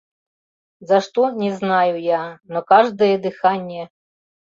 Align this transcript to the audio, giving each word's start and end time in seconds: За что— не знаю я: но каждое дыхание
За 0.79 0.99
что— 0.99 1.29
не 1.29 1.51
знаю 1.51 2.01
я: 2.01 2.39
но 2.45 2.63
каждое 2.63 3.19
дыхание 3.19 3.91